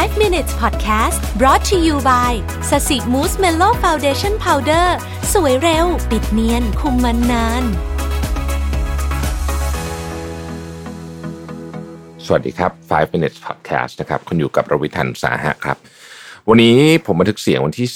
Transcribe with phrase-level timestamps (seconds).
[0.00, 2.32] 5 minutes podcast brought to you by
[2.70, 4.96] ศศิ Mousse Mellow Foundation Powder
[5.32, 7.64] สวยเร็ว ปิดเนียน คุมมันนาน
[12.24, 15.76] สวัสดีครับ 5 minutes podcast นะครับ คุณอยู่กับรวิศ หาญอุตสาหะครับ
[16.48, 17.88] วันนี้ผมบันทึกเสียงวันที่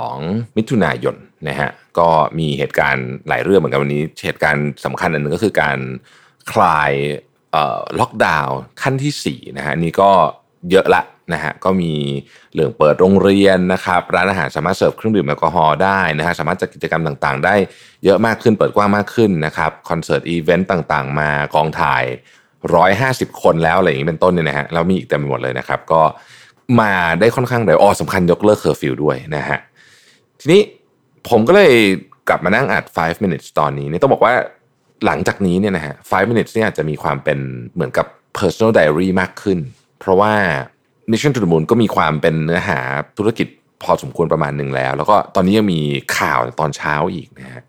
[0.00, 1.16] 12 มิถุนายน
[1.48, 2.08] นะฮะ ก็
[2.38, 5.78] มีเหตุการณ์หลายเรื่องเหมือนกันวันนี้ เหตุการณ์สำคัญอันหนึ่งก็คือการ
[6.52, 6.92] คลาย
[8.00, 10.10] ล็อกดาวน์ขั้นที่4นะฮะนี่ก็
[10.72, 11.92] เยอะละ นะฮะก็มี
[12.54, 17.54] เรื่องเปิดโรงเรียนนะครับร้านอาหารสามารถเสิร์ฟเครื่องดื่มแอลกอฮอล์ได้นะฮะสามารถจัดกิจกรรมต่างๆ ได้
[18.04, 22.04] เยอะมากขึ้นเปิดกว้างมากขึ้นนะครับคอนเสิร์ตอีเวนต์ต่างๆ มากองถ่าย
[22.72, 26.02] 150 คนแล้วอะไรอย่างนี้เป็นต้นเนี่ยนะฮะแล้วมีอีกเต็มไปหมดเลยนะครับ ก็
[26.80, 29.58] มาได้ค่อนข้างเร็วอ๋อสำคัญยกเลิกเคอร์ฟิวด้วยนะฮะ
[30.40, 30.62] ทีนี้
[31.28, 31.74] ผมก็เลย
[32.28, 34.34] กลับมานั่งอัด 5 minutes ตอนนี้เนี่ยต้องบอกว่า
[35.06, 37.38] หลังจากนี้เนี่ยนะฮะ5 minutes เนี่ยอาจจะมีความเป็น
[37.74, 38.06] เหมือนกับ
[38.38, 39.58] personal diary มากขึ้น
[40.00, 40.34] เพราะว่า
[41.10, 42.78] Mission to the Moon ก็มีความเป็นเนื้อหา
[43.18, 43.48] ธุรกิจ
[43.82, 45.80] พอสมควรประมาณหนึ่งแล้ว แล้วก็ตอนนี้ยังมี
[46.18, 47.62] ข่าวตอนเช้าอีกนะฮะ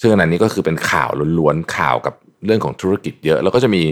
[0.00, 2.14] ซึ่งอันนี้ก็คือเป็นข่าวล้วนๆข่าวกับ
[2.46, 3.82] เรื่องของธุรกิจเยอะ แล้วก็จะมี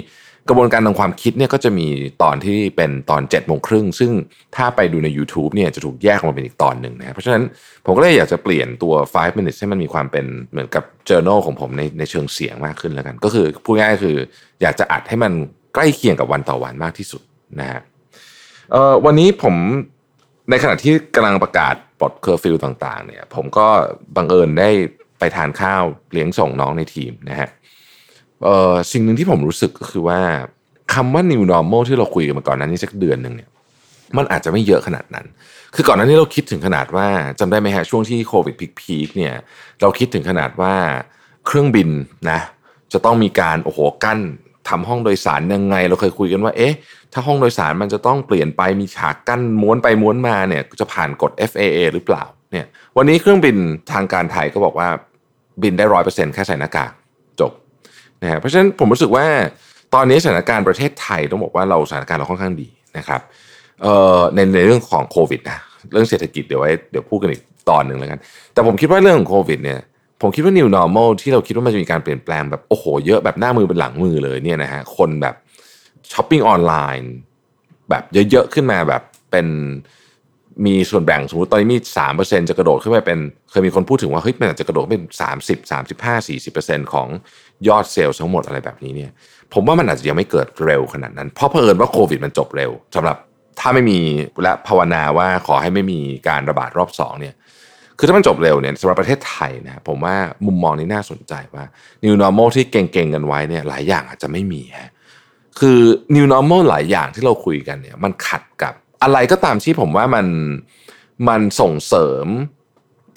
[0.49, 1.87] กระบวนการทางความคิดเนี่ยก็จะมี
[2.23, 4.13] ตอนที่เป็นตอน7จ็ดโมงครึ่งซึ่ง
[4.57, 7.43] ถ้าไปดูใน YouTube เนี่ยจะถูกแยกออกมาเป็นอีกตอนหนึ่งนะเพราะฉะนั้น
[7.85, 14.17] ผมก็เลยอยากจะเปลี่ยนตัว 5 minutes ให้มันมีความเป็นเหมือนกับ journal ของผมในในเชิงเสียงมากขึ้นแล้วกัน ก็คือพูดง่ายๆคือ
[14.63, 15.33] อยากจะอัดให้มัน
[15.75, 17.23] ใกล้เคียงกับวันต่อวันมากที่สุด
[17.61, 17.81] นะฮะ
[18.73, 19.55] เอ่อวันนี้ผม
[20.51, 23.67] ในขณะที่กำลังประกาศปลดเคอร์ฟิวต่างๆ เนี่ย ผมก็
[24.17, 24.71] บังเอิญได้
[25.19, 27.49] ไปทานข้าวเลี้ยงส่งน้องในทีมนะฮะ
[28.45, 30.21] เอ่อสิ่งหนึ่งที่ผมรู้สึกก็คือว่า
[30.95, 33.51] คำว่า new normal ที่เราคุยกันมาก่อนนั้นนี่สักเดือนหนึ่งเนี่ย
[34.17, 35.27] มันอาจจะไม่เยอะขนาดนั้น
[35.75, 37.09] คือก่อนหน้านี้เราคิดถึงขนาดว่า
[37.39, 39.35] จำได้ไหมฮะช่วงที่โควิดพีคๆเนี่ย
[39.81, 40.75] เราคิดถึงขนาดว่า
[41.47, 41.89] เครื่องบิน
[42.31, 42.41] นะ
[42.93, 44.19] จะต้องมีการโอ้โหกั้น
[44.69, 46.75] ทำห้องโดยสารยังไง เราเคยคุยกันว่า เอ๊ะ
[47.13, 53.57] ถ้าห้องโดยสารมันจะต้องเปลี่ยนไปมีฉากกั้นม้วนไปม้วนมาเนี่ยจะผ่านกฎ FAA หรือเปล่า เนี่ย วันนี้เครื่องบิน
[53.93, 54.89] ทางการไทยก็บอกว่า
[55.63, 56.93] บินได้ร้อยเปอร์เซ็นต์แค่ใส่หน้ากาก
[57.41, 57.53] จบ
[58.23, 59.27] นะฮะเพราะฉะนั้นผมรู้สึกว่า
[59.95, 62.69] ตอนนี้สถานการณ์ประเทศไทยต้องบอกว่าเราสถานการณ์เราค่อนข้างดี
[62.99, 63.21] นะครับ
[63.83, 65.59] เอ่อในในเรื่องของโควิดนะ
[65.93, 68.21] เรื่องเศรษฐกิจเดี๋ยวไว้เดี๋ยวพูดกันอีกตอนหนึ่งแล้วกัน
[68.53, 69.81] แต่ผมคิดว่าเรื่องของโควิดเนี่ย
[70.21, 75.35] ผมคิดว่า new normal ที่เราคิดว่ามันจะมีการเปลี่ยนแปลงแบบโอ้โหเยอะแบบหน้ามือเป็นหลังมือเลยเนี่ยนะฮะคนแบบ
[76.13, 77.13] ช้อปปิ้งออนไลน์
[77.91, 79.47] แบบเยอะๆขึ้นมาแบบเป็น
[80.67, 83.19] มีส่วนแบ่งสมมติตอนนี้มีสามเปอร์เซ็นจะกระโดดขึ้นไปเป็น
[83.51, 87.09] เคยมีคนพูดถึงว่าเฮ้ยมันอาจจะกระโดดเป็นสามสิบสามสิบห้าสี่สิบเปอร์เซ็นของ
[87.69, 89.11] ยอดเซลล์ทั้งหมดอะไรแบบนี้เนี่ย
[89.53, 93.17] ผมว่ามันอาจจะยังไม่เกิดเร็วขนาดนั้น เพราะเผอิญว่าโควิดมันจบเร็วสำหรับ
[93.61, 94.01] ถ้าไม่มี
[94.43, 97.35] และภาวนาว่าขอให้ไม่มีการระบาดรอบสองเนี่ย
[97.99, 100.17] คือถ้ามันจบเร็วเนี่ยสำหรับประเทศไทยนะผมว่า
[100.47, 101.65] มุมมองนี้น่าสนใจว่า
[102.05, 104.91] new normal ที่เก่งๆกันไว้เนี่ยหลายอย่างอาจจะไม่มีฮะ
[105.59, 105.79] คือ
[106.17, 110.27] new normal หลายอย่างที่เราคุยกันเนี่ยมันขัดกับอะไรก็ตามที่ผมว่ามัน
[111.29, 112.27] มันส่งเสริม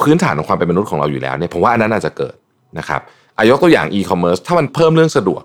[0.01, 2.35] พื้นฐานของความเป็นมนุษย์ของเราอยู่แล้วเนี่ยผมว่าอันนั้นอาจจะเกิด
[2.79, 3.01] นะครับ
[3.37, 5.43] อายกตัวอย่าง e-commerce ถ้ามันเพิ่มเรื่องสะดวก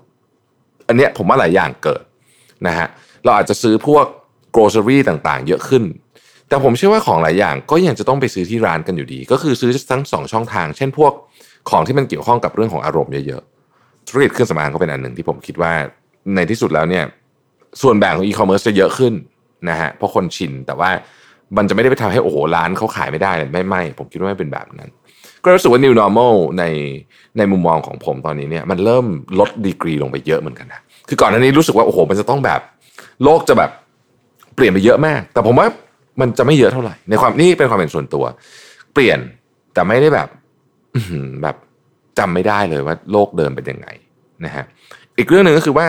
[0.87, 2.03] อันเนี้ยผมว่าหลายอย่างเกิด
[2.67, 2.87] นะฮะ
[3.23, 4.05] เราอาจจะซื้อพวก
[4.55, 5.83] grocery ต่างๆ เยอะขึ้น
[6.49, 11.13] แต่ผมเชื่อว่าของหลายอย่างก็ยังจะต้องไปซื้อที่ร้านกันอยู่ดี ก็คือซื้อทั้งสองช่องทาง เช่นพวก
[11.69, 15.73] ของที่มันเกี่ยวข้องกับเรื่องของอารมณ์เยอะๆธุรกิจเครื่องสำอางก็เป็นอันหนึ่งที่ผมคิดว่า
[16.35, 17.03] ในที่สุดแล้วเนี่ย
[17.81, 19.13] ส่วนแบ่งของ e-commerce จะเยอะขึ้น
[19.69, 20.89] นะฮะเพราะคนชินแต่ว่า
[21.57, 24.91] มันจะไม่ได้ไปทำให้โอ้โหร้านเขาขายไม่ได้เลยไม่ไม่ผมคิดว่าไม่เป็นแบบนั้น
[25.43, 26.63] ก็รู้สึกว่า new normal ใน
[27.37, 29.05] ในมุมมองของผมตอนนี้เนี่ยมันเริ่ม
[29.39, 32.61] ลดดีกรีลงไปเยอะเหมือนกันนะคือก่อนหน้านี้รู้สึกว่าโอ้โหมันจะต้องแบบ
[33.23, 33.71] โลกจะแบบ
[34.55, 35.67] เปลี่ยนไปเยอะมาก แต่ผมว่า
[36.21, 38.23] มันจะไม่เยอะเท่าไหร่ ในความนี่เป็นความเป็นส่วนตัว
[38.93, 39.19] เปลี่ยน
[39.73, 40.27] แต่ไม่ได้แบบ
[41.41, 41.55] แบบ
[42.19, 43.87] จำไม่ได้เลยว่าโลกเดิมเป็นยังไง
[44.45, 44.65] นะฮะ
[45.17, 45.87] อีกเรื่องหนึ่งก็คือว่า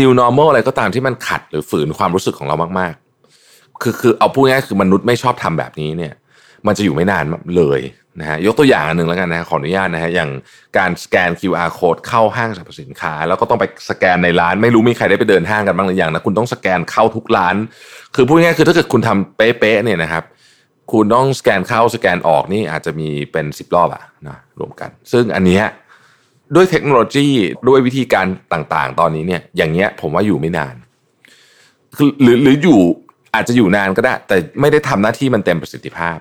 [0.00, 6.12] new normal อะไรก็ตามที่มันขัดหรือฝืนความรู้สึกของเรามากๆ คือคือเอาพูดง่ายคือมนุษย์ไม่ชอบทำแบบนี้เนี่ย
[6.66, 7.24] มันจะอยู่ไม่นาน
[7.56, 7.80] เลย
[8.20, 10.30] นะฮะยกตัวอย่างอันหนึ่งแล้วกันนะขออนุญาตนะฮะอย่าง
[10.78, 17.56] การสแกน QR code เข้าห้างสรรพสินค้า แล้วก็ต้องไปสแกนในร้าน ไม่รู้มีใครได้ไปเดินห้างกันบ้างหรือยังนะคุณต้องสแกนเข้าทุกร้าน
[18.14, 20.24] คือพูดง่ายคือถ้าเกิดคุณทำเป๊ะๆเนี่ยนะครับ
[20.92, 25.60] คุณต้องสแกนเข้าสแกนออกนี่อาจจะมีเป็นสิบรอบอะนะรวมกัน ซึ่งอันนี้
[26.54, 27.26] ด้วยเทคโนโลยี
[27.68, 30.74] ด้วยวิธีการต่างๆ ตอนนี้เนี่ยอย่างเงี้ยผมว่าอยู่ไม่นาน
[31.96, 32.80] คือหรือหรืออยู่
[33.34, 36.18] อาจจะอยู่นานก็ได้ แต่ไม่ได้ทำหน้าที่มันเต็มประสิทธิภาพ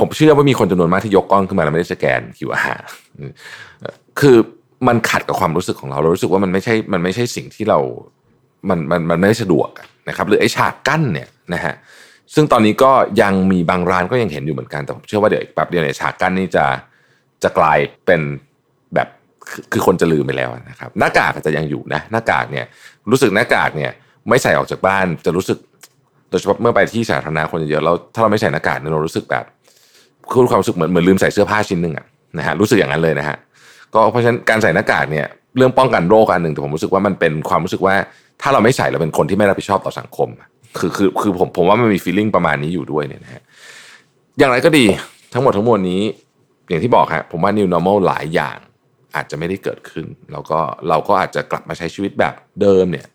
[0.00, 2.80] ผมเชื่อว่ามีคนจำนวนมากที่ยกกล้องขึ้นมาแล้วไม่ได้สแกน QR
[4.20, 4.36] คือ
[4.88, 7.78] มันขัดกับความรู้สึกของเรา เรารู้สึกว่ามันไม่ใช่มันไม่ใช่สิ่งที่เรา
[8.68, 9.68] มันมันมันไม่สะดวก
[10.08, 11.74] นะครับ หรือไอ้ฉากกั้นเนี่ยนะฮะ
[12.34, 12.92] ซึ่งตอนนี้ก็
[13.22, 16.64] ยังมีบางร้านก็ยังเห็นอยู่เหมือนกันแต่ผมเชื่อว่าเดี๋ยวอีกแป๊บเดียวเนี่ยฉากกั้นนี่จะ
[17.42, 18.20] จะกลายเป็น
[18.94, 19.08] แบบ
[19.72, 22.64] คือคนจะลืมไปแล้วนะครับหน้ากากอาจจะยังอยู่นะหน้ากากเนี่ย
[23.10, 23.92] รู้สึกหน้ากากเนี่ย
[24.28, 25.58] ไม่ใส่ออกจากบ้านจะรู้สึก
[26.30, 29.44] โดยเฉพาะเมื่อไปที่สาธารณะคนเยอะแล้วถ้าเราไม่ใส่หน้ากากเนี่ยเรารู้สึกแบบ
[30.30, 32.06] คือความรู้สึกเหมือนเหมือนลืมใส่เสื้อผ้าชิ้นหนึ่งอะ
[32.38, 33.36] นะฮะรู้สึกอย่างนั้นเลยนะฮะ
[33.94, 35.26] ก็เพราะฉะนั้นการใส่หน้ากากเนี่ย
[35.56, 37.94] เรื่องป้องกันโรคอันหนึ่งแต่ผมรู้สึกว่ามันเป็นความรู้สึกว่า
[38.42, 40.28] ถ้าเราไม่ใส่เราเป็นคนที่ไม่รับผิดชอบต่อสังคม
[40.78, 43.42] คือคือคือผมผมว่ามันมี feeling ประมาณนี้อยู่ด้วยเนี่ยนะฮะ
[44.38, 44.84] อย่างไรก็ดี
[45.32, 46.02] ทั้งหมดทั้งมวลนี้
[46.68, 48.56] อย่างที่บอกฮะผมว่า new normal หลายอย่าง
[49.16, 50.58] อาจจะไม่ได้เกิดขึ้น แล้วก็
[50.88, 53.06] เราก็อาจจะกลับมาใช้ชีวิตแบบเดิมเนี่ย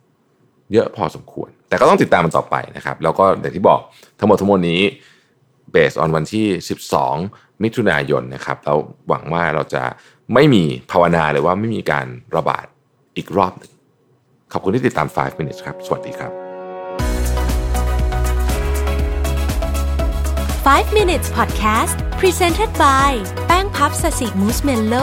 [0.74, 3.80] เยอะพอสมควร แต่ก็ต้องติดตามมันต่อไปนะครับ แล้วก็อย่างที่บอก
[4.20, 4.82] ทั้งหมดทั้งมวลนี้
[5.76, 6.48] based on วันที่
[7.04, 8.76] 12 มิถุนายนนะครับเรา
[9.08, 9.84] หวังว่าเราจะ
[10.34, 12.66] ไม่มีภาวนาเลยว่าไม่มีการระบาด
[13.18, 13.72] อีกรอบหนึ่ง
[14.52, 16.32] ขอบคุณที่ติดตาม 5 minutes ครับ สวัสดีครับ
[20.64, 23.12] 5 minutes podcast presented by
[23.48, 24.96] แป้งพับสสิมูสเมนโล